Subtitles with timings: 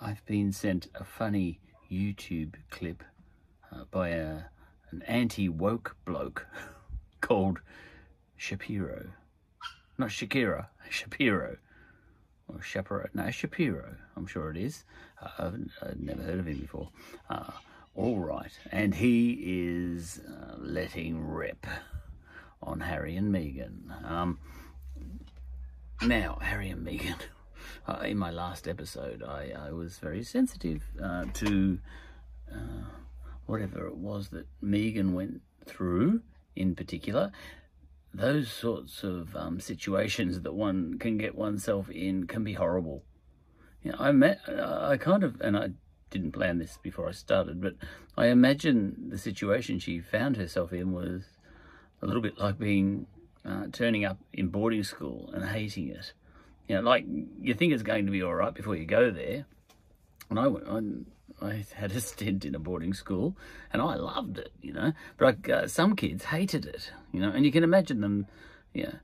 [0.00, 3.04] I've been sent a funny YouTube clip
[3.72, 4.42] uh, by a,
[4.90, 6.46] an anti-woke bloke
[7.20, 7.60] called
[8.36, 9.06] Shapiro.
[9.96, 11.56] Not Shakira, Shapiro.
[12.48, 13.08] Or Shapiro.
[13.14, 14.84] No, Shapiro, I'm sure it is.
[15.22, 16.88] Uh, I've, I've, never heard of him before.
[17.28, 17.50] Uh,
[17.94, 18.52] all right.
[18.72, 21.66] And he is uh, letting rip
[22.62, 24.10] on Harry and Meghan.
[24.10, 24.38] Um,
[26.02, 27.16] now, Harry and Meghan.
[27.86, 31.78] Uh, in my last episode, I, I was very sensitive uh, to
[32.52, 32.84] uh,
[33.46, 36.22] whatever it was that Meghan went through
[36.54, 37.32] in particular.
[38.12, 43.04] Those sorts of um, situations that one can get oneself in can be horrible.
[43.82, 45.70] You know, I met, I kind of, and I
[46.10, 47.74] didn't plan this before I started, but
[48.16, 51.24] I imagine the situation she found herself in was
[52.02, 53.06] a little bit like being
[53.44, 56.12] uh, turning up in boarding school and hating it
[56.68, 57.04] you know, like
[57.40, 59.46] you think it's going to be all right before you go there.
[60.30, 60.68] And I went,
[61.40, 63.36] I, I had a stint in a boarding school,
[63.72, 64.92] and I loved it, you know.
[65.16, 68.26] But I, uh, some kids hated it, you know, and you can imagine them,
[68.74, 68.94] you know,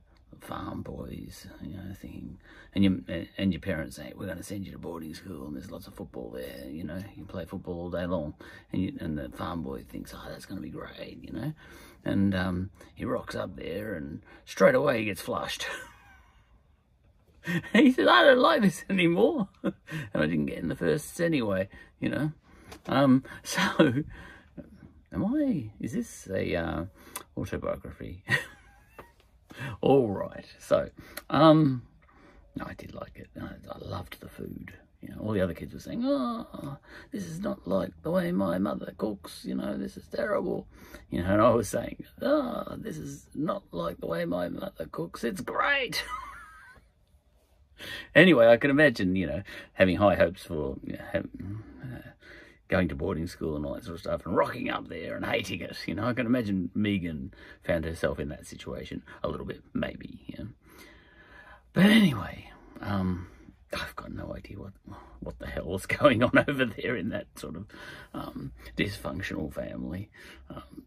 [0.41, 2.37] farm boys, you know, thinking,
[2.75, 5.55] and your and your parents say, "We're going to send you to boarding school, and
[5.55, 6.69] there's lots of football there.
[6.69, 8.35] You know, you play football all day long."
[8.71, 11.53] And you, and the farm boy thinks, "Oh, that's going to be great," you know,
[12.03, 15.65] and um, he rocks up there, and straight away he gets flushed.
[17.73, 19.49] he said, I don't like this anymore.
[19.63, 19.73] and
[20.13, 22.31] I didn't get in the first anyway, you know.
[22.87, 23.61] Um, so,
[25.11, 26.85] am I, is this a uh,
[27.37, 28.23] autobiography?
[29.81, 30.45] All right.
[30.59, 30.89] So,
[31.29, 31.83] um,
[32.55, 33.29] no, I did like it.
[33.39, 34.73] I, I loved the food.
[35.01, 36.77] You know, all the other kids were saying, oh,
[37.11, 40.67] this is not like the way my mother cooks, you know, this is terrible.
[41.11, 44.87] You know, and I was saying, oh, this is not like the way my mother
[44.91, 46.03] cooks, it's great.
[48.13, 51.23] Anyway, I can imagine, you know, having high hopes for you know,
[51.83, 52.09] uh,
[52.67, 55.25] going to boarding school and all that sort of stuff and rocking up there and
[55.25, 55.77] hating it.
[55.85, 57.31] You know, I can imagine Meghan
[57.63, 60.35] found herself in that situation a little bit, maybe.
[60.37, 60.47] Know.
[61.73, 63.27] But anyway, um,
[63.73, 64.73] I've got no idea what
[65.19, 67.65] what the hell was going on over there in that sort of
[68.13, 70.09] um, dysfunctional family.
[70.49, 70.83] Um,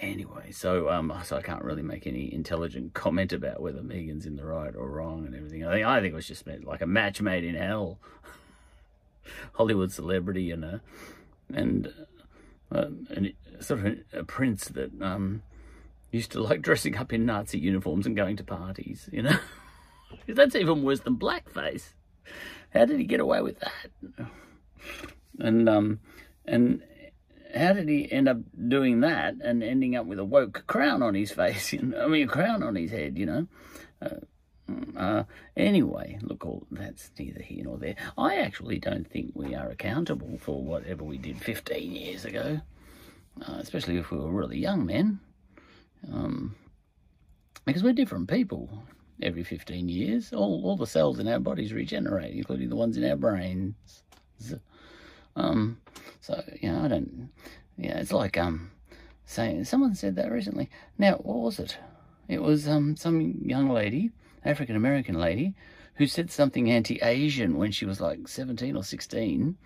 [0.00, 4.36] anyway, so um, so I can't really make any intelligent comment about whether Meghan's in
[4.36, 5.64] the right or wrong and everything.
[5.64, 7.98] I think I think it was just meant like a match made in hell.
[9.52, 10.80] Hollywood celebrity and a
[11.52, 11.92] and
[12.72, 15.42] uh, and sort of a, prince that um,
[16.10, 19.08] used to like dressing up in Nazi uniforms and going to parties.
[19.12, 19.38] You know,
[20.26, 21.92] that's even worse than blackface.
[22.74, 24.28] How did he get away with that?
[25.38, 26.00] And um
[26.44, 26.82] and
[27.54, 28.38] how did he end up
[28.68, 31.72] doing that and ending up with a woke crown on his face?
[31.72, 32.04] You know?
[32.04, 33.46] I mean, a crown on his head, you know?
[34.00, 34.16] Uh,
[34.96, 35.24] uh,
[35.56, 37.96] anyway, look, all that's neither here nor there.
[38.18, 42.60] I actually don't think we are accountable for whatever we did 15 years ago,
[43.46, 45.20] uh, especially if we were really young men,
[46.12, 46.54] um,
[47.64, 48.82] because we're different people
[49.22, 50.32] every 15 years.
[50.32, 54.02] All, all the cells in our bodies regenerate, including the ones in our brains.
[55.36, 55.80] Um,
[56.20, 57.30] so, you know, I don't,
[57.76, 58.70] yeah, it's like, um,
[59.24, 60.68] saying, someone said that recently.
[60.96, 61.78] Now, what was it?
[62.28, 64.10] It was, um, some young lady,
[64.44, 65.54] African-American lady,
[65.94, 69.56] who said something anti-Asian when she was like 17 or 16.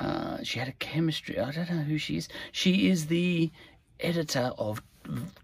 [0.00, 2.28] Uh, she had a chemistry, I don't know who she is.
[2.52, 3.50] She is the
[4.00, 4.82] editor of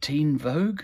[0.01, 0.83] Teen Vogue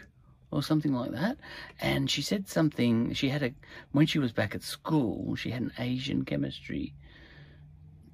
[0.50, 1.38] or something like that.
[1.80, 3.52] And she said something, she had a,
[3.92, 6.94] when she was back at school, she had an Asian chemistry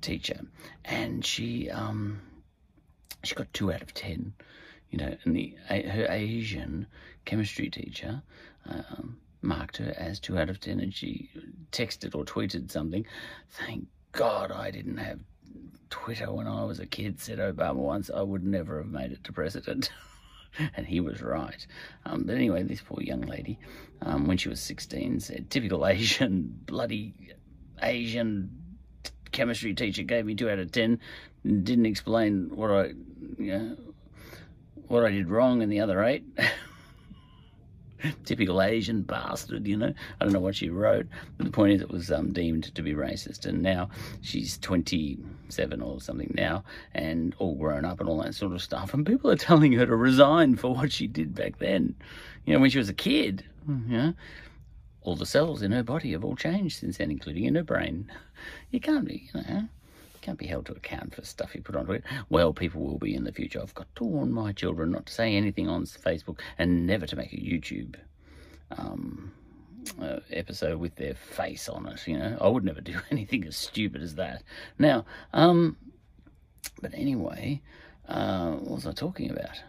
[0.03, 0.41] teacher,
[0.85, 2.21] and she um,
[3.25, 4.35] she got two out of ten.
[4.91, 6.87] You know, and the her Asian
[7.25, 8.23] chemistry teacher
[8.67, 11.31] um, marked her as two out of ten, and she
[11.71, 13.07] texted or tweeted something.
[13.49, 15.21] Thank God I didn't have
[15.89, 17.21] Twitter when I was a kid.
[17.21, 19.91] Said Obama once, I would never have made it to president.
[20.77, 21.67] and he was right.
[22.05, 23.59] Um, but anyway, this poor young lady,
[24.03, 27.15] um, when she was 16, said, typical Asian, bloody
[27.83, 28.62] Asian
[29.33, 31.01] chemistry teacher gave me two out of ten.
[31.45, 32.93] and Didn't explain what I,
[33.39, 33.77] you know,
[34.89, 36.25] what I did wrong in the other eight.
[38.25, 39.95] Typical Asian bastard, you know.
[40.21, 41.07] I don't know what she wrote,
[41.37, 43.47] but the point is, it was um, deemed to be racist.
[43.47, 43.91] And now
[44.23, 46.65] she's 27 or something now,
[46.95, 48.93] and all grown up and all that sort of stuff.
[48.93, 51.95] And people are telling her to resign for what she did back then,
[52.45, 53.45] you know, when she was a kid.
[53.69, 54.15] Know,
[55.05, 58.11] all the cells in her body have all changed since then, including in her brain.
[58.71, 59.69] You can't be, you know,
[60.23, 62.05] can't be held to account for stuff you put onto it.
[62.31, 63.61] Well, people will be in the future.
[63.61, 67.17] I've got to warn my children not to say anything on Facebook and never to
[67.17, 67.97] make a YouTube
[68.71, 69.33] um,
[70.01, 72.07] uh, episode with their face on it.
[72.07, 74.43] You know, I would never do anything as stupid as that.
[74.79, 75.77] Now, um,
[76.81, 77.61] but anyway,
[78.09, 79.61] uh, what was I talking about?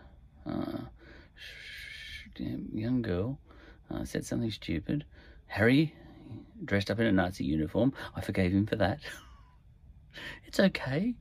[0.46, 0.82] Uh,
[2.38, 3.40] young girl
[3.92, 5.06] uh, said something stupid.
[5.54, 5.94] Harry
[6.66, 7.94] dressed up in a Nazi uniform.
[8.16, 9.00] I forgave him for that.
[10.48, 11.14] it's okay.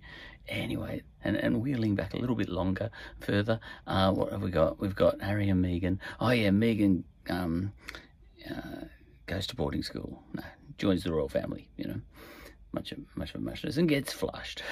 [0.48, 2.90] Anyway, and, and wheeling back a little bit longer,
[3.20, 4.80] further, uh, what have we got?
[4.80, 5.98] We've got Harry and Meghan.
[6.18, 7.74] Oh yeah, Meghan um,
[8.50, 8.86] uh,
[9.26, 10.22] goes to boarding school.
[10.32, 10.42] No,
[10.78, 11.68] joins the royal family.
[11.76, 12.00] You know,
[12.72, 14.62] much of much of muchness, and gets flushed.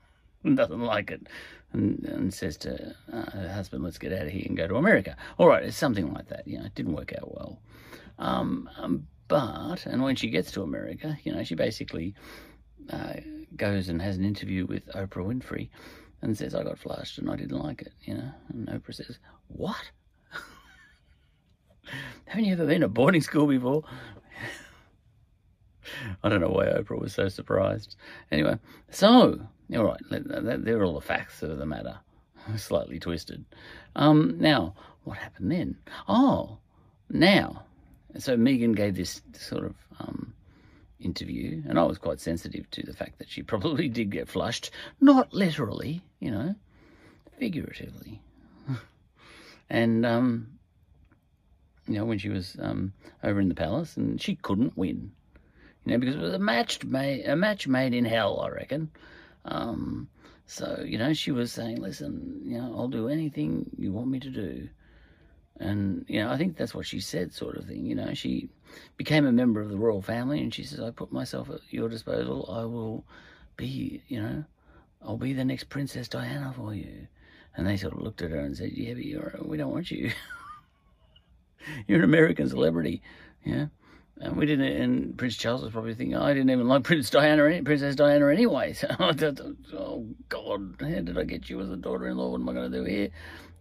[0.54, 1.28] doesn't like it,
[1.72, 4.74] and, and says to uh, her husband, "Let's get out of here and go to
[4.74, 6.48] America." All right, it's something like that.
[6.48, 7.60] You know, it didn't work out well.
[8.18, 12.14] Um, um, but and when she gets to America, you know, she basically
[12.90, 13.14] uh,
[13.56, 15.70] goes and has an interview with Oprah Winfrey
[16.22, 18.30] and says, I got flushed and I didn't like it, you know.
[18.48, 19.18] And Oprah says,
[19.48, 19.90] What?
[22.26, 23.84] Haven't you ever been to boarding school before?
[26.22, 27.96] I don't know why Oprah was so surprised.
[28.30, 28.58] Anyway,
[28.90, 29.40] so,
[29.76, 31.98] all right, they're all the facts of the matter,
[32.56, 33.44] slightly twisted.
[33.94, 34.74] Um, now,
[35.04, 35.76] what happened then?
[36.08, 36.58] Oh,
[37.10, 37.64] now,
[38.18, 40.34] so Meghan gave this sort of um,
[41.00, 44.70] interview, and I was quite sensitive to the fact that she probably did get flushed,
[45.00, 46.54] not literally, you know,
[47.38, 48.20] figuratively.
[49.70, 50.48] and, um,
[51.86, 55.12] you know, when she was um, over in the palace, and she couldn't win,
[55.84, 58.90] you know, because it was a match made, a match made in hell, I reckon.
[59.44, 60.08] Um,
[60.46, 64.20] so, you know, she was saying, listen, you know, I'll do anything you want me
[64.20, 64.68] to do.
[65.60, 67.86] And, you know, I think that's what she said, sort of thing.
[67.86, 68.48] You know, she
[68.96, 71.88] became a member of the royal family and she says, I put myself at your
[71.88, 72.48] disposal.
[72.52, 73.04] I will
[73.56, 74.44] be, you know,
[75.02, 77.06] I'll be the next Princess Diana for you.
[77.56, 79.90] And they sort of looked at her and said, Yeah, but you're, we don't want
[79.90, 80.10] you.
[81.86, 83.00] you're an American celebrity.
[83.44, 83.66] Yeah.
[84.20, 87.62] And we didn't, and Prince Charles was probably thinking, I didn't even like Prince Diana,
[87.62, 88.72] Princess Diana anyway.
[88.74, 88.88] So,
[89.76, 92.30] oh God, how did I get you as a daughter-in-law?
[92.30, 93.10] What am I going to do here?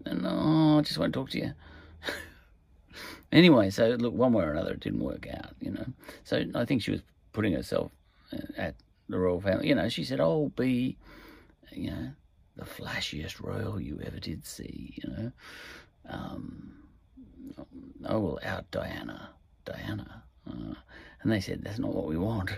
[0.06, 1.54] And oh, I just won't talk to you.
[3.32, 5.86] anyway, so look, one way or another, it didn't work out, you know.
[6.24, 7.02] So I think she was
[7.32, 7.92] putting herself
[8.32, 8.76] uh, at
[9.10, 9.68] the royal family.
[9.68, 10.98] You know, she said, "Oh, be,
[11.72, 12.10] you know,
[12.56, 15.32] the flashiest royal you ever did see." You know,
[16.10, 16.74] um,
[18.06, 19.30] I will out Diana,
[19.66, 20.24] Diana.
[20.48, 20.76] Uh,
[21.22, 22.52] and they said, "That's not what we want."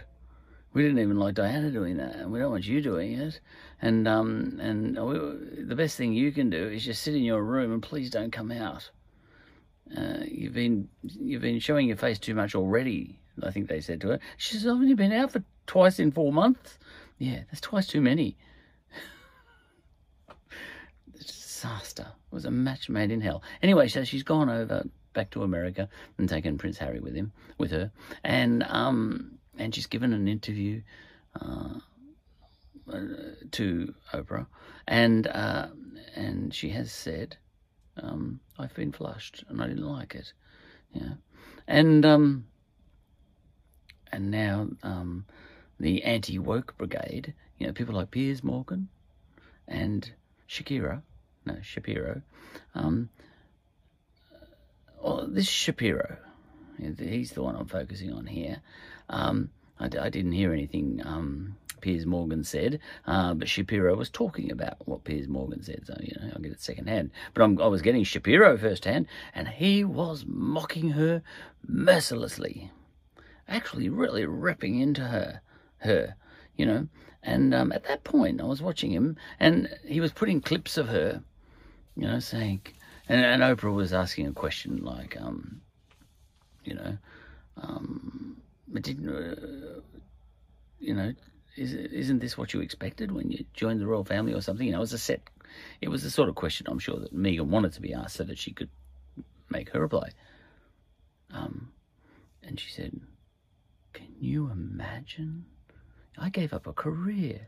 [0.75, 3.39] we didn't even like Diana doing that, and we don't want you doing it.
[3.81, 7.41] And um, and we, the best thing you can do is just sit in your
[7.41, 8.91] room and please don't come out.
[9.95, 13.19] Uh, you've been you've been showing your face too much already.
[13.43, 14.19] I think they said to her.
[14.37, 16.79] She says, "I've only been out for twice in four months."
[17.17, 18.35] Yeah, that's twice too many.
[21.65, 22.07] disaster.
[22.31, 23.43] It was a match made in hell.
[23.61, 27.71] Anyway, so she's gone over back to America and taken Prince Harry with him, with
[27.71, 27.91] her,
[28.23, 30.81] and um, and she's given an interview
[31.39, 31.79] uh,
[32.91, 32.99] uh
[33.51, 34.47] to Oprah,
[34.87, 35.67] and uh,
[36.15, 37.37] and she has said
[37.97, 40.33] um, I've been flushed and I didn't like it.
[40.93, 41.13] Yeah.
[41.67, 42.45] And um,
[44.11, 45.25] and now um,
[45.79, 48.87] the anti-woke brigade, you know, people like Piers Morgan
[49.67, 50.09] and
[50.47, 51.01] Shakira,
[51.45, 52.21] no, Shapiro,
[52.75, 53.09] um,
[55.01, 56.17] well, this Shapiro,
[56.77, 58.61] he's the one I'm focusing on here.
[59.09, 59.49] Um,
[59.79, 64.77] I, I, didn't hear anything um, Piers Morgan said, uh, but Shapiro was talking about
[64.87, 65.83] what Piers Morgan said.
[65.85, 67.11] So, you know, I'll get it secondhand.
[67.33, 71.21] But I'm, I was getting Shapiro firsthand, and he was mocking her
[71.67, 72.71] mercilessly.
[73.47, 75.41] Actually, really ripping into her,
[75.79, 76.15] her,
[76.55, 76.87] you know.
[77.21, 80.87] And um, at that point, I was watching him, and he was putting clips of
[80.89, 81.23] her,
[81.95, 82.61] you know, saying,
[83.07, 85.61] and, and Oprah was asking a question like, um,
[86.63, 86.97] you know,
[87.57, 89.81] um, but didn't, uh,
[90.79, 91.13] you know,
[91.57, 94.65] isn't this what you expected when you joined the royal family or something?
[94.65, 95.21] You know, it was a set,
[95.81, 98.23] it was the sort of question I'm sure that Meghan wanted to be asked so
[98.23, 98.69] that she could
[99.49, 100.09] make her reply.
[101.31, 101.71] Um,
[102.43, 102.99] and she said,
[103.93, 105.45] Can you imagine?
[106.17, 107.47] I gave up a career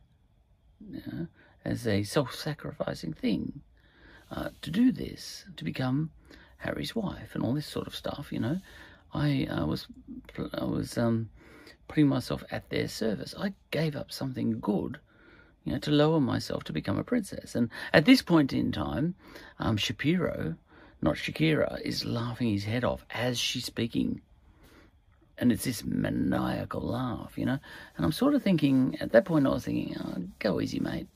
[0.80, 1.28] you know,
[1.64, 3.62] as a self sacrificing thing
[4.32, 6.12] uh, to do this, to become
[6.58, 8.60] Harry's wife and all this sort of stuff, you know.
[9.14, 9.88] I uh, was,
[10.54, 11.30] I was, um,
[11.88, 13.34] putting myself at their service.
[13.38, 15.00] I gave up something good,
[15.64, 17.56] you know, to lower myself to become a princess.
[17.56, 19.16] And at this point in time,
[19.60, 20.56] um, Shapiro,
[21.02, 24.22] not Shakira, is laughing his head off as she's speaking.
[25.38, 27.60] And it's this maniacal laugh, you know.
[27.96, 31.08] And I'm sort of thinking, at that point, I was thinking, oh, go easy, mate.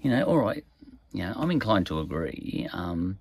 [0.00, 0.64] You know, all right,
[1.12, 2.68] know, I'm inclined to agree.
[2.72, 3.18] Um,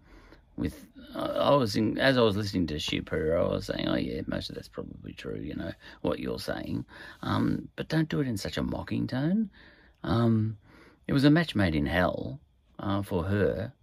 [0.60, 0.86] with
[1.16, 4.50] I was in as I was listening to Shapiro, I was saying, "Oh yeah, most
[4.50, 6.86] of that's probably true." You know what you're saying,
[7.22, 9.50] um, but don't do it in such a mocking tone.
[10.04, 10.58] Um,
[11.08, 12.40] it was a match made in hell
[12.78, 13.74] uh, for her,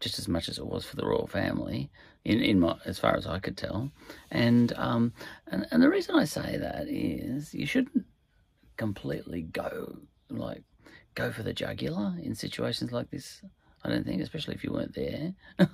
[0.00, 1.90] just as much as it was for the royal family,
[2.24, 3.90] in in my, as far as I could tell.
[4.30, 5.14] And um,
[5.46, 8.04] and and the reason I say that is you shouldn't
[8.76, 9.96] completely go
[10.28, 10.64] like
[11.14, 13.40] go for the jugular in situations like this.
[13.84, 15.34] I don't think, especially if you weren't there.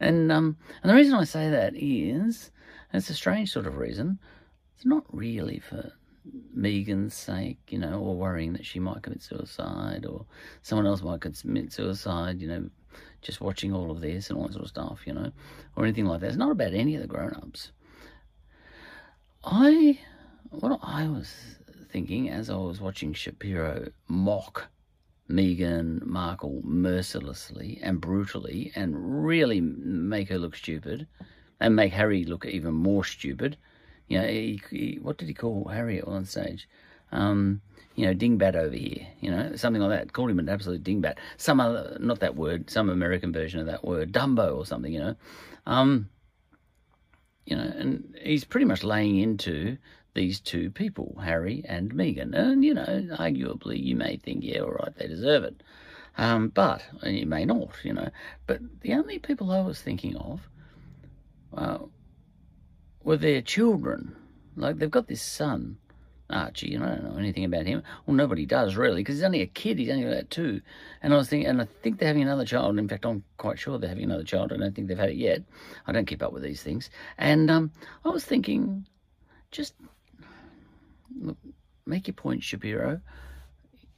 [0.00, 2.50] and um, and the reason I say that is,
[2.92, 4.18] it's a strange sort of reason.
[4.76, 5.92] It's not really for
[6.56, 10.26] Meghan's sake, you know, or worrying that she might commit suicide or
[10.62, 12.70] someone else might commit suicide, you know,
[13.22, 15.32] just watching all of this and all that sort of stuff, you know,
[15.76, 16.28] or anything like that.
[16.28, 17.72] It's not about any of the grown-ups.
[19.44, 19.98] I,
[20.50, 21.32] what I was
[21.90, 24.68] thinking as I was watching Shapiro mock
[25.30, 31.06] Meghan Markle mercilessly and brutally and really make her look stupid
[31.60, 33.56] and make Harry look even more stupid.
[34.08, 36.68] You know, he, he, what did he call Harry on stage?
[37.12, 37.60] Um,
[37.94, 40.12] you know, dingbat over here, you know, something like that.
[40.12, 41.18] Called him an absolute dingbat.
[41.36, 45.00] Some other, not that word, some American version of that word, Dumbo or something, you
[45.00, 45.16] know.
[45.66, 46.08] Um,
[47.44, 49.76] you know, and he's pretty much laying into
[50.14, 52.34] these two people, Harry and Meghan.
[52.34, 55.62] And, you know, arguably you may think, yeah, all right, they deserve it.
[56.18, 58.10] Um, but, and you may not, you know.
[58.46, 60.40] But the only people I was thinking of
[61.56, 61.78] uh,
[63.02, 64.16] were their children.
[64.56, 65.78] Like, they've got this son,
[66.28, 67.82] Archie, and I don't know anything about him.
[68.04, 69.78] Well, nobody does, really, because he's only a kid.
[69.78, 70.60] He's only about two.
[71.00, 72.78] And I was thinking, and I think they're having another child.
[72.78, 74.52] In fact, I'm quite sure they're having another child.
[74.52, 75.42] I don't think they've had it yet.
[75.86, 76.90] I don't keep up with these things.
[77.16, 77.70] And um,
[78.04, 78.86] I was thinking,
[79.52, 79.74] just
[81.18, 81.36] look,
[81.86, 83.00] make your point, Shapiro.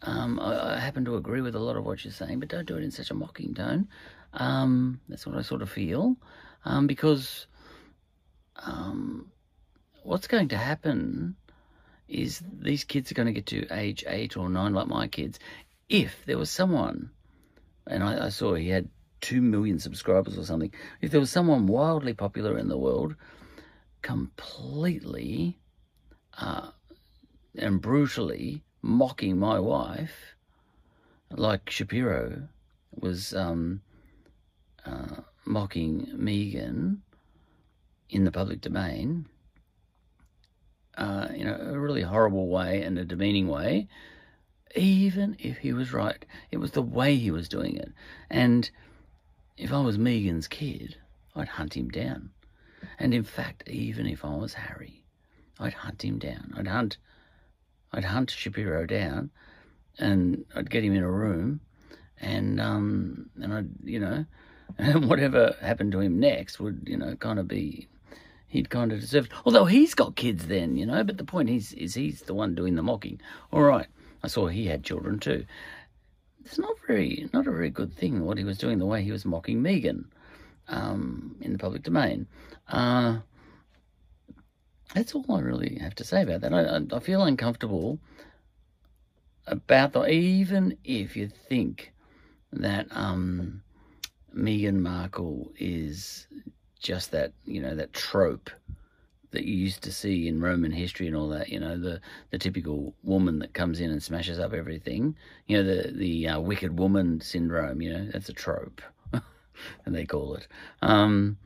[0.02, 2.66] Um, I, I, happen to agree with a lot of what you're saying, but don't
[2.66, 3.88] do it in such a mocking tone.
[4.33, 6.16] Um, that's what I sort of feel.
[6.64, 7.47] Um, because
[8.57, 9.31] um,
[10.02, 11.37] what's going to happen
[12.09, 15.38] is these kids are going to get to age eight or nine, like my kids,
[15.88, 17.11] if there was someone,
[17.87, 18.88] and I, I saw he had
[19.21, 23.14] two million subscribers or something, if there was someone wildly popular in the world,
[24.02, 25.59] completely
[26.37, 26.71] uh,
[27.56, 30.35] and brutally mocking my wife,
[31.30, 32.49] like Shapiro
[32.92, 33.80] was um,
[34.85, 36.99] uh, mocking Meghan
[38.11, 39.26] in the public domain,
[40.97, 43.88] uh, in a really horrible way and a demeaning way,
[44.76, 46.25] even if he was right.
[46.50, 47.92] It was the way he was doing it.
[48.30, 48.71] And
[49.56, 50.97] if I was Meghan's kid,
[51.35, 52.30] I'd hunt him down.
[52.99, 55.04] And in fact, even if I was Harry,
[55.59, 56.52] I'd hunt him down.
[56.56, 56.99] I'd hunt
[57.92, 59.30] I'd hunt Shapiro down
[59.99, 61.61] and I'd get him in a room
[62.18, 64.25] and um and I'd you know
[64.78, 67.88] and whatever happened to him next would you know kind of be
[68.49, 69.32] he'd kind of deserve it.
[69.44, 72.54] although he's got kids then you know but the point is is he's the one
[72.54, 73.20] doing the mocking.
[73.52, 73.87] All right.
[74.25, 75.44] I saw he had children too.
[76.44, 79.12] It's not very not a very good thing what he was doing the way he
[79.12, 80.04] was mocking Meghan
[80.68, 82.26] um, in the public domain.
[82.68, 83.18] Uh,
[84.94, 86.52] that's all I really have to say about that.
[86.52, 87.99] I, I feel uncomfortable
[89.46, 91.92] about that, even if you think
[92.52, 93.62] that um,
[94.37, 96.26] Meghan Markle is
[96.80, 98.50] just that, you know, that trope
[99.30, 102.38] that you used to see in Roman history and all that, you know, the, the
[102.38, 106.78] typical woman that comes in and smashes up everything, you know, the, the uh, wicked
[106.78, 108.82] woman syndrome, you know, that's a trope,
[109.12, 110.46] and they call it.
[110.82, 111.38] Um,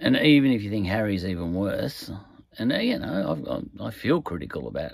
[0.00, 2.10] and even if you think Harry's even worse,
[2.58, 4.92] and uh, you know, i I feel critical about.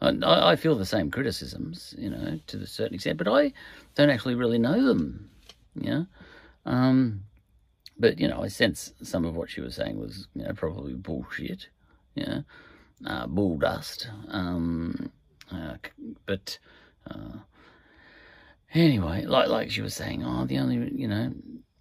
[0.00, 3.52] I, I feel the same criticisms, you know, to a certain extent, but I
[3.96, 5.28] don't actually really know them,
[5.74, 6.06] you know.
[6.66, 7.24] Um,
[7.98, 10.94] but you know, I sense some of what she was saying was, you know, probably
[10.94, 11.68] bullshit,
[12.14, 12.44] you know,
[13.06, 14.08] uh, bull dust.
[14.28, 15.10] Um,
[15.52, 15.76] uh,
[16.26, 16.58] but
[17.10, 17.38] uh,
[18.72, 21.32] anyway, like like she was saying, oh, the only, you know,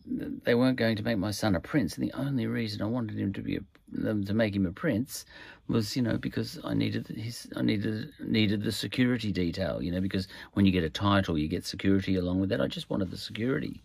[0.07, 3.17] they weren't going to make my son a prince, and the only reason I wanted
[3.17, 3.59] him to be a,
[3.91, 5.25] them to make him a prince
[5.67, 10.01] was, you know, because I needed his, I needed needed the security detail, you know,
[10.01, 12.61] because when you get a title, you get security along with that.
[12.61, 13.83] I just wanted the security,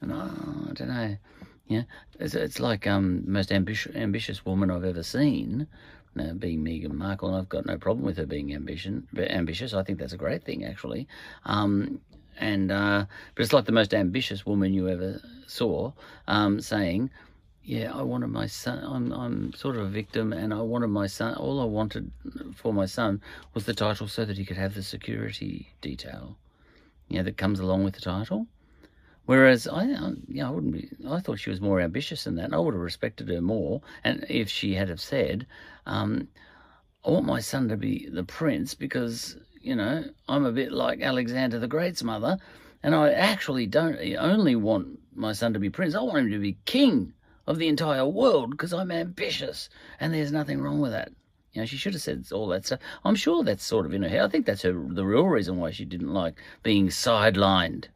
[0.00, 1.16] and oh, I don't know,
[1.66, 1.82] yeah,
[2.18, 5.66] it's, it's like um most ambitious ambitious woman I've ever seen.
[6.16, 9.74] Uh, being Meghan Markle, and I've got no problem with her being ambition, ambitious.
[9.74, 11.08] I think that's a great thing, actually.
[11.44, 12.00] Um,
[12.38, 15.92] and uh, but it's like the most ambitious woman you ever saw
[16.28, 17.10] um, saying,
[17.62, 18.82] "Yeah, I wanted my son.
[18.84, 21.34] I'm I'm sort of a victim, and I wanted my son.
[21.34, 22.10] All I wanted
[22.54, 23.20] for my son
[23.54, 26.36] was the title, so that he could have the security detail,
[27.08, 28.46] you know, that comes along with the title."
[29.26, 30.12] Whereas I, I,
[30.42, 30.90] I wouldn't be.
[31.08, 32.52] I thought she was more ambitious than that.
[32.52, 35.46] I would have respected her more, and if she had have said,
[35.86, 36.28] um,
[37.04, 41.00] "I want my son to be the prince because you know I'm a bit like
[41.00, 42.38] Alexander the Great's mother,
[42.82, 45.94] and I actually don't only want my son to be prince.
[45.94, 47.12] I want him to be king
[47.46, 49.68] of the entire world because I'm ambitious,
[50.00, 51.12] and there's nothing wrong with that."
[51.52, 52.80] You know, she should have said all that stuff.
[53.04, 54.22] I'm sure that's sort of in her head.
[54.22, 57.86] I think that's her, the real reason why she didn't like being sidelined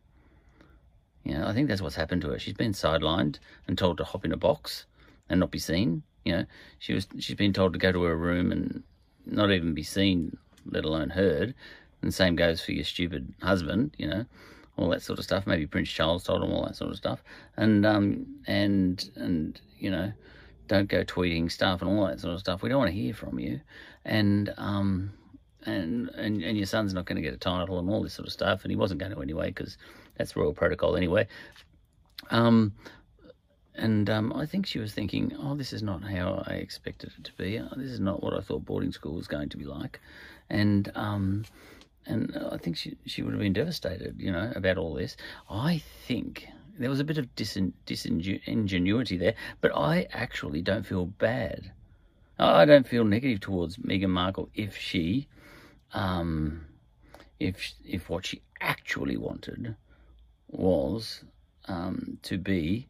[1.29, 2.39] you know, I think that's what's happened to her.
[2.39, 4.87] She's been sidelined and told to hop in a box
[5.29, 6.03] and not be seen.
[6.25, 6.45] You know,
[6.79, 8.83] she was she's been told to go to her room and
[9.27, 10.39] not even be seen,
[10.71, 11.55] let alone heard.
[12.03, 13.95] And same goes for your stupid husband.
[13.99, 14.25] You know,
[14.77, 15.47] all that sort of stuff.
[15.47, 17.23] Maybe Prince Charles told him all that sort of stuff.
[17.57, 20.13] And um and and you know,
[20.69, 22.63] don't go tweeting stuff and all that sort of stuff.
[22.63, 23.61] We don't want to hear from you.
[24.05, 25.13] And um
[25.67, 28.27] and, and and your son's not going to get a title and all this sort
[28.27, 29.77] of stuff, and he wasn't going to anyway because
[30.17, 31.27] that's royal protocol anyway.
[32.31, 32.75] Um,
[33.79, 37.25] and um, I think she was thinking, oh, this is not how I expected it
[37.25, 37.59] to be.
[37.59, 40.01] Oh, this is not what I thought boarding school was going to be like,
[40.51, 41.45] and um,
[42.07, 45.17] and I think she she would have been devastated, you know, about all this.
[45.49, 51.07] I think there was a bit of disin, disingenuity there, but I actually don't feel
[51.07, 51.73] bad.
[52.39, 55.29] I don't feel negative towards Meghan Markle if she
[55.93, 56.67] um,
[57.41, 59.77] if if what she actually wanted
[60.49, 61.25] was
[61.67, 62.89] um, to be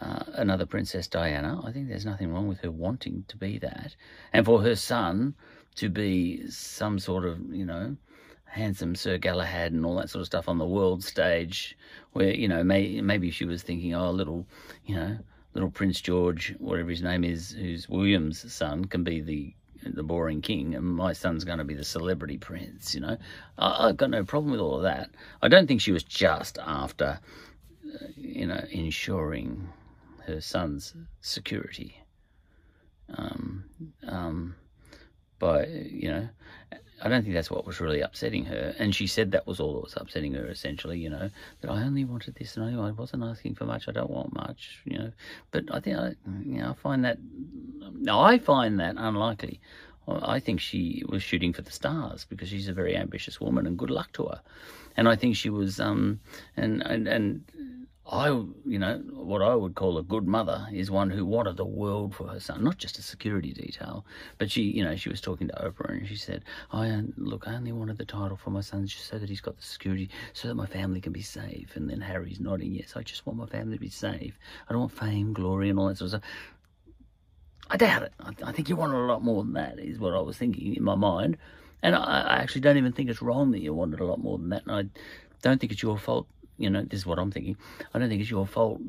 [0.00, 1.60] uh, another Princess Diana.
[1.64, 3.96] I think there's nothing wrong with her wanting to be that,
[4.32, 5.34] and for her son
[5.76, 7.96] to be some sort of you know
[8.44, 11.76] handsome Sir Galahad and all that sort of stuff on the world stage,
[12.12, 14.46] where you know may, maybe she was thinking, oh, little
[14.86, 15.18] you know
[15.54, 20.40] little Prince George, whatever his name is, who's William's son, can be the the boring
[20.42, 22.94] king, and my son's going to be the celebrity prince.
[22.94, 23.16] You know,
[23.56, 25.10] I, have got no problem with all of that.
[25.40, 27.20] I don't think she was just after,
[27.94, 29.68] uh, you know, ensuring
[30.28, 32.00] her son's security.
[33.14, 33.64] Um,
[34.06, 34.54] um,
[35.38, 36.28] by you know,
[37.00, 38.74] I don't think that's what was really upsetting her.
[38.78, 41.30] And she said that was all that was upsetting her, essentially, you know,
[41.60, 43.88] that I only wanted this and I wasn't asking for much.
[43.88, 45.12] I don't want much, you know.
[45.52, 46.14] But I think, I,
[46.44, 47.18] you know, I find that,
[48.10, 49.60] I find that unlikely.
[50.08, 53.78] I think she was shooting for the stars because she's a very ambitious woman and
[53.78, 54.40] good luck to her.
[54.96, 56.18] And I think she was, um,
[56.56, 57.44] and, and, and
[58.10, 61.66] I, you know, what I would call a good mother is one who wanted the
[61.66, 64.06] world for her son, not just a security detail.
[64.38, 66.42] But she, you know, she was talking to Oprah and she said,
[66.72, 69.58] "I look, I only wanted the title for my son just so that he's got
[69.58, 73.02] the security, so that my family can be safe." And then Harry's nodding, "Yes, I
[73.02, 74.38] just want my family to be safe.
[74.68, 76.30] I don't want fame, glory, and all that sort of stuff."
[77.68, 78.12] I doubt it.
[78.20, 79.78] I, I think you wanted a lot more than that.
[79.78, 81.36] Is what I was thinking in my mind,
[81.82, 84.38] and I, I actually don't even think it's wrong that you wanted a lot more
[84.38, 84.62] than that.
[84.66, 85.00] And I
[85.42, 86.26] don't think it's your fault
[86.58, 87.56] you know, this is what I'm thinking.
[87.94, 88.80] I don't think it's your fault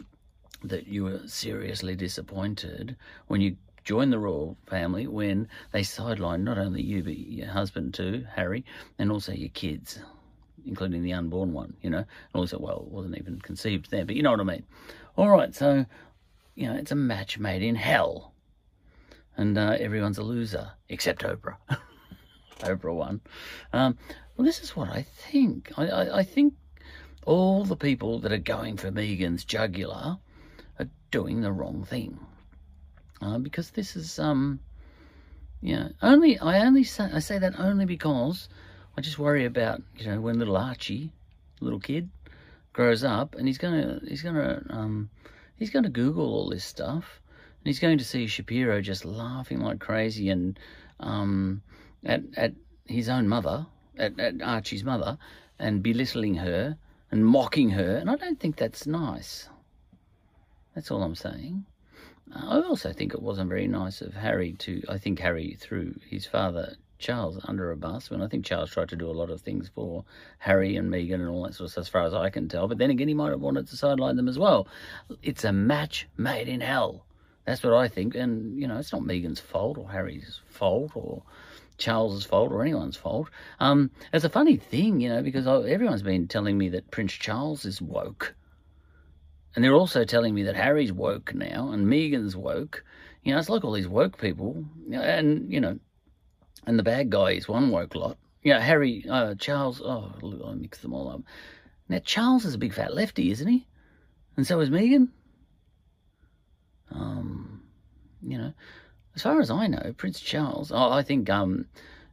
[0.63, 3.55] that you were seriously disappointed when you
[3.85, 8.65] joined the royal family when they sidelined not only you but your husband too, Harry,
[8.97, 9.99] and also your kids,
[10.65, 14.15] including the unborn one, you know, and also, well, it wasn't even conceived there, but
[14.15, 14.63] you know what I mean.
[15.15, 15.85] All right, so,
[16.55, 18.33] you know, it's a match made in hell.
[19.37, 21.55] And uh, everyone's a loser, except Oprah.
[22.59, 23.21] Oprah won.
[23.71, 23.97] Um,
[24.35, 25.71] well, this is what I think.
[25.77, 26.53] I, I, I think
[27.29, 30.17] all the people that are going for Meghan's jugular
[30.79, 32.17] are doing the wrong thing.
[33.21, 34.59] Uh, because this is, um,
[35.61, 38.49] you know, only, I only say, I say that only because
[38.97, 41.11] I just worry about, you know, when little Archie,
[41.59, 42.09] little kid,
[42.73, 45.11] grows up and he's gonna, he's gonna, um,
[45.55, 47.21] he's gonna Google all this stuff
[47.59, 50.57] and he's going to see Shapiro just laughing like crazy and,
[50.99, 51.61] um,
[52.03, 52.53] at, at
[52.85, 53.67] his own mother,
[53.99, 55.19] at, at Archie's mother,
[55.59, 56.75] and belittling her
[57.11, 59.49] and mocking her, and I don't think that's nice.
[60.75, 61.65] That's all I'm saying.
[62.33, 64.83] Uh, I also think it wasn't very nice of Harry to.
[64.87, 68.89] I think Harry threw his father Charles under a bus when I think Charles tried
[68.89, 70.03] to do a lot of things for
[70.37, 72.67] Harry and Meghan and all that sort of stuff, as far as I can tell.
[72.67, 74.67] But then again, he might have wanted to sideline them as well.
[75.23, 77.05] It's a match made in hell.
[77.45, 78.15] That's what I think.
[78.15, 81.23] And, you know, it's not Meghan's fault or Harry's fault or
[81.79, 83.29] Charles's fault or anyone's fault.
[83.59, 87.65] Um, it's a funny thing, you know, because everyone's been telling me that Prince Charles
[87.65, 88.35] is woke.
[89.55, 92.83] And they're also telling me that Harry's woke now and Meghan's woke.
[93.23, 94.63] You know, it's like all these woke people.
[94.91, 95.79] And, you know,
[96.67, 98.17] and the bad guy is one woke lot.
[98.43, 101.21] You know, Harry, uh, Charles, oh, look, I mixed them all up.
[101.89, 103.67] Now, Charles is a big fat lefty, isn't he?
[104.37, 105.09] And so is Meghan.
[106.91, 107.63] Um,
[108.21, 108.53] you know,
[109.15, 111.65] as far as I know, Prince Charles, oh, I think um,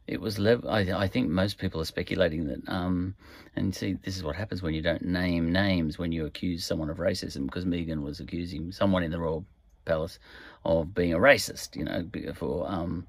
[0.06, 0.38] it was.
[0.40, 2.68] I, I think most people are speculating that.
[2.68, 3.14] Um,
[3.54, 6.90] and see, this is what happens when you don't name names when you accuse someone
[6.90, 9.44] of racism, because Meghan was accusing someone in the royal
[9.84, 10.18] palace
[10.64, 11.76] of being a racist.
[11.76, 13.06] You know, for um,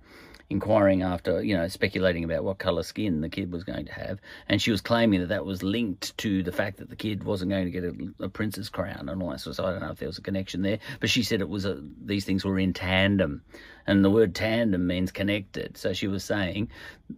[0.49, 4.19] inquiring after, you know, speculating about what colour skin the kid was going to have.
[4.47, 7.51] And she was claiming that that was linked to the fact that the kid wasn't
[7.51, 9.65] going to get a, a prince's crown and all that sort of stuff.
[9.65, 11.81] I don't know if there was a connection there, but she said it was a,
[12.05, 13.41] these things were in tandem.
[13.87, 15.77] And the word tandem means connected.
[15.77, 16.69] So she was saying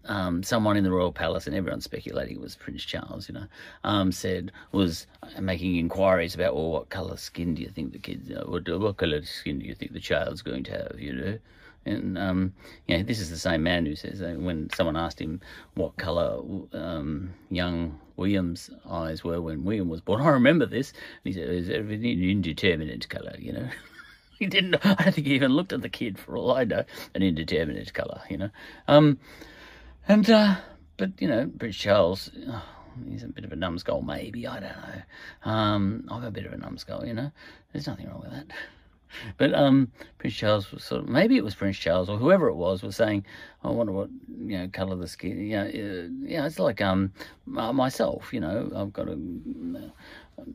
[0.05, 3.45] um, someone in the royal palace, and everyone's speculating it was Prince Charles, you know,
[3.83, 5.07] um, said, was
[5.39, 8.97] making inquiries about, well, what colour skin do you think the kid, uh, what, what
[8.97, 11.37] colour skin do you think the child's going to have, you know?
[11.85, 12.53] And um,
[12.87, 15.41] you know, this is the same man who says when someone asked him
[15.75, 16.41] what colour
[16.73, 20.91] um, young William's eyes were when William was born, I remember this.
[20.91, 23.69] And he said it was an indeterminate colour, you know.
[24.39, 24.75] he didn't.
[24.85, 26.83] I don't think he even looked at the kid for all I know.
[27.15, 28.49] An indeterminate colour, you know.
[28.87, 29.19] Um,
[30.07, 30.55] and uh,
[30.97, 32.31] but you know, Prince Charles.
[32.47, 32.63] Oh,
[33.09, 34.47] he's a bit of a numbskull, maybe.
[34.47, 35.51] I don't know.
[35.51, 37.31] Um, I'm a bit of a numbskull, you know.
[37.71, 38.47] There's nothing wrong with that.
[39.37, 42.55] But um, Prince Charles was sort of, maybe it was Prince Charles or whoever it
[42.55, 43.25] was was saying,
[43.63, 45.39] I wonder what you know color the skin.
[45.39, 47.13] You know, yeah, it's like um
[47.45, 48.33] myself.
[48.33, 49.17] You know, I've got a,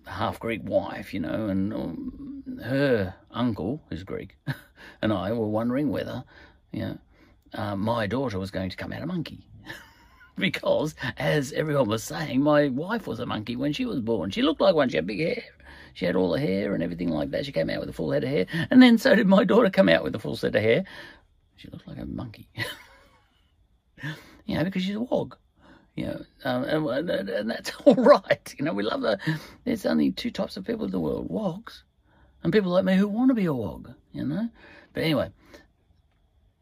[0.07, 1.13] a half Greek wife.
[1.13, 4.37] You know, and um, her uncle who's Greek,
[5.03, 6.25] and I were wondering whether
[6.73, 6.99] you know
[7.55, 9.47] uh, my daughter was going to come out a monkey.
[10.37, 14.31] because, as everyone was saying, my wife was a monkey when she was born.
[14.31, 14.89] She looked like one.
[14.89, 15.45] She had big hair
[15.95, 17.47] she had all the hair and everything like that.
[17.47, 18.47] She came out with a full head of hair.
[18.71, 20.85] And then so did my daughter come out with a full set of hair.
[21.57, 22.49] She looked like a monkey.
[24.45, 25.37] you know, because she's a wog.
[25.97, 28.55] You know, um, and, and, that's all right.
[28.59, 29.19] You know, we love the.
[29.65, 31.85] There's only two types of people in the world: wogs,
[32.43, 33.95] and people like me who want to be a wog.
[34.13, 34.49] You know,
[34.93, 35.31] but anyway,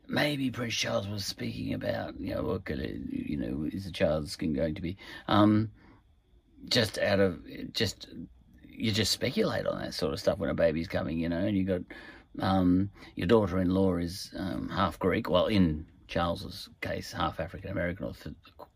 [0.07, 4.33] maybe Prince Charles was speaking about, you know, what could, you know, is the child's
[4.33, 5.71] skin going to be, um,
[6.68, 7.40] just out of
[7.73, 8.09] just
[8.74, 11.56] you just speculate on that sort of stuff when a baby's coming, you know, and
[11.56, 11.82] you got
[12.40, 18.12] um, your daughter-in-law is um, half Greek, well, in Charles's case, half African American, or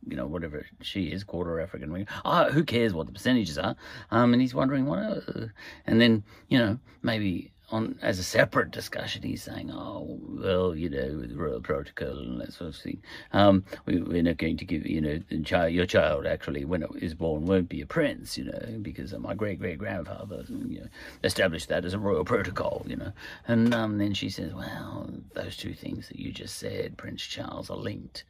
[0.06, 2.14] you know whatever she is, quarter African American.
[2.24, 3.76] Oh, who cares what the percentages are?
[4.10, 5.46] Um, and he's wondering what, uh,
[5.86, 10.88] and then you know maybe on as a separate discussion, he's saying, "Oh, well, you
[10.88, 13.02] know, with royal protocol and that sort of thing,
[13.32, 16.90] um, we, are not going to give you know child, your child actually when it
[17.00, 20.88] is born won't be a prince, you know, because my great great grandfather you know,
[21.24, 23.12] established that as a royal protocol, you know."
[23.48, 27.70] And um, then she says, "Well, those two things that you just said, Prince Charles,
[27.70, 28.24] are linked."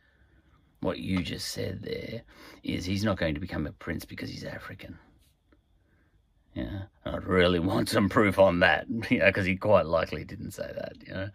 [0.80, 2.22] What you just said there
[2.62, 4.98] is he's not going to become a prince because he's African.
[6.56, 10.52] Yeah, I'd really want some proof on that, you know, because he quite likely didn't
[10.52, 11.28] say that, you know.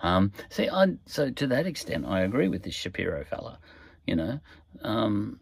[0.00, 3.58] Um, see, I, so to that extent, I agree with this Shapiro fella,
[4.06, 4.38] you know,
[4.82, 5.40] um,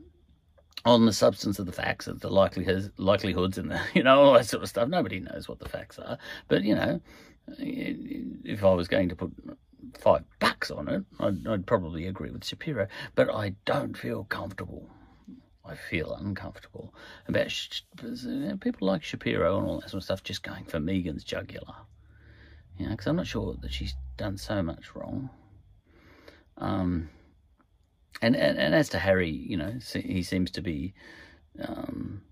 [0.87, 4.33] on the substance of the facts, of the likelihoods, likelihoods and the, you know, all
[4.33, 4.89] that sort of stuff.
[4.89, 6.17] Nobody knows what the facts are.
[6.49, 7.01] But, you know,
[7.59, 9.33] if I was going to put
[10.01, 12.89] five bucks on it, I'd, I'd probably agree with Shapiro.
[13.15, 14.89] But I don't feel comfortable
[15.69, 16.95] I feel uncomfortable
[17.27, 17.53] about
[18.61, 21.75] people like Shapiro and all that sort of stuff just going for Meghan's jugular.
[22.79, 25.31] You know, because I'm not sure that she's done so much wrong.
[26.59, 27.09] Um,
[28.23, 30.95] and, and, and as to Harry, you know, he seems to be
[31.59, 32.23] um,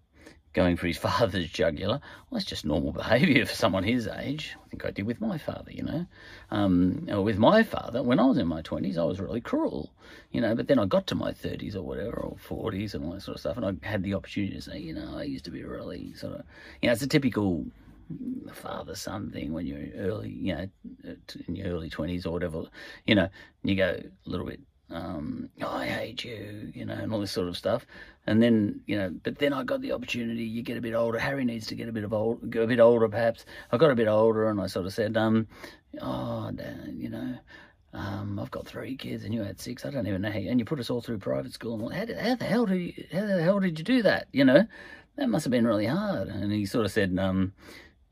[0.55, 2.01] going for his father's jugular.
[2.01, 4.57] Well, that's just normal behaviour for someone his age.
[4.65, 6.07] I think I did with my father, you know.
[6.51, 9.91] Um, with my father, when I was in my 20s, I was really cruel,
[10.31, 13.13] you know, but then I got to my 30s or whatever, or 40s and all
[13.13, 15.45] that sort of stuff, and I had the opportunity to say, you know, I used
[15.45, 16.45] to be really sort of,
[16.81, 17.67] you know, it's a typical
[18.53, 20.69] father son thing when you're early, you know,
[21.49, 22.65] in your early 20s or whatever,
[23.07, 23.29] you know,
[23.63, 27.49] you go a little bit um, I hate you, you know, and all this sort
[27.49, 27.87] of stuff.
[28.27, 30.45] And then, you know, but then I got the opportunity.
[30.45, 31.19] You get a bit older.
[31.19, 33.45] Harry needs to get a bit of old, a bit older, perhaps.
[33.73, 35.47] I got a bit older, and I sort of said, um,
[36.01, 36.51] oh,
[36.93, 37.35] you know,
[37.93, 39.85] um, I've got three kids, and you had six.
[39.85, 40.39] I don't even know how.
[40.39, 41.87] You, and you put us all through private school.
[41.87, 44.29] And how, did, how the hell did you, how the hell did you do that?
[44.33, 44.67] You know,
[45.17, 46.29] that must have been really hard.
[46.29, 47.53] And he sort of said, um,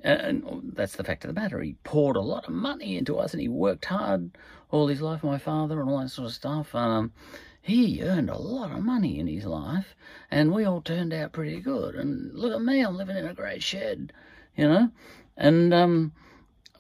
[0.03, 1.61] and that's the fact of the matter.
[1.61, 4.37] He poured a lot of money into us, and he worked hard
[4.71, 6.75] all his life, my father, and all that sort of stuff.
[6.75, 7.13] Um,
[7.61, 9.95] he earned a lot of money in his life,
[10.31, 11.95] and we all turned out pretty good.
[11.95, 14.13] And look at me, I'm living in a great shed,
[14.57, 14.91] you know,
[15.37, 16.13] and um,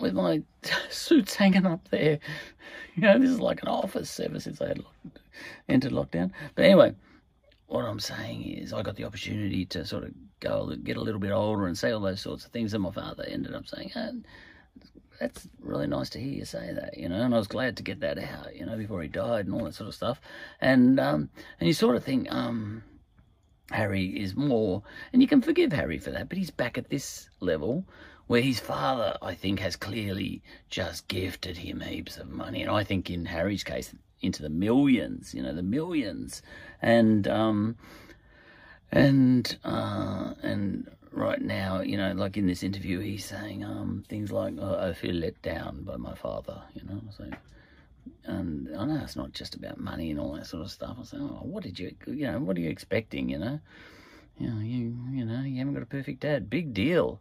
[0.00, 0.42] with my
[0.90, 2.18] suits hanging up there.
[2.94, 5.18] You know, this is like an office ever since I had locked,
[5.66, 6.30] entered lockdown.
[6.54, 6.94] But anyway,
[7.66, 11.20] what I'm saying is, I got the opportunity to sort of go get a little
[11.20, 13.90] bit older and say all those sorts of things, and my father ended up saying,
[13.96, 14.20] oh,
[15.20, 17.22] that's really nice to hear you say that, you know.
[17.22, 19.64] And I was glad to get that out, you know, before he died and all
[19.64, 20.20] that sort of stuff.
[20.60, 22.82] And um, and you sort of think, um,
[23.70, 27.28] Harry is more, and you can forgive Harry for that, but he's back at this
[27.40, 27.84] level
[28.26, 32.84] where his father, I think, has clearly just gifted him heaps of money, and I
[32.84, 36.42] think in Harry's case, into the millions, you know, the millions,
[36.80, 37.76] and um,
[38.92, 44.30] and uh, and right now, you know, like in this interview, he's saying um, things
[44.30, 47.00] like, oh, "I feel let down by my father," you know.
[47.16, 47.24] So,
[48.24, 50.96] and I know it's not just about money and all that sort of stuff.
[51.00, 53.60] I say, "Oh, what did you, you know, what are you expecting?" You know,
[54.38, 56.50] you know, you, you know, you haven't got a perfect dad.
[56.50, 57.20] Big deal.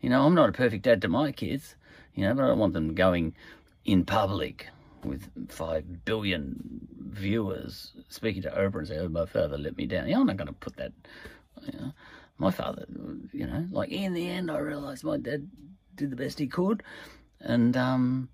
[0.00, 1.74] You know, I'm not a perfect dad to my kids.
[2.14, 3.34] You know, but I don't want them going
[3.84, 4.68] in public
[5.04, 10.08] with five billion viewers speaking to Oprah and say, "Oh, my father let me down."
[10.08, 10.92] Yeah, I'm not going to put that.
[11.62, 11.92] You know,
[12.38, 12.86] my father,
[13.32, 15.48] you know, like in the end, I realised my dad
[15.94, 16.82] did the best he could,
[17.40, 18.28] and um,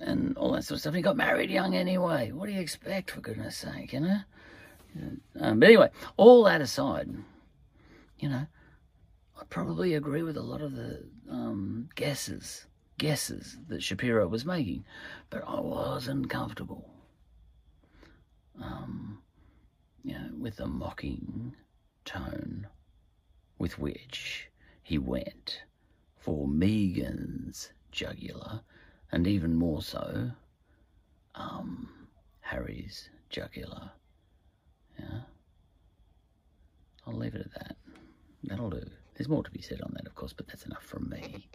[0.00, 0.94] and all that sort of stuff.
[0.94, 2.32] He got married young anyway.
[2.32, 4.18] What do you expect, for goodness sake, you know?
[5.40, 7.08] Um, but anyway, all that aside,
[8.18, 8.46] you know,
[9.40, 12.66] I probably agree with a lot of the um, guesses
[12.98, 14.84] guesses that Shapiro was making,
[15.30, 16.90] but I wasn't comfortable.
[18.62, 19.18] Um,
[20.02, 21.56] you know, with the mocking
[22.04, 22.68] tone
[23.58, 24.48] with which
[24.82, 25.62] he went
[26.18, 28.60] for Meghan's jugular,
[29.12, 30.30] and even more so,
[31.34, 32.08] um,
[32.40, 33.90] Harry's jugular.
[34.98, 35.20] Yeah.
[37.06, 37.76] I'll leave it at that.
[38.44, 38.84] That'll do.
[39.14, 41.48] There's more to be said on that, of course, but that's enough from me.